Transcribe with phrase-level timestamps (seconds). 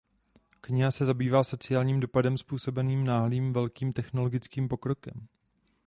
[0.61, 5.27] Kniha se zabývá sociálním dopadem způsobeným náhlým velkým technologickým pokrokem.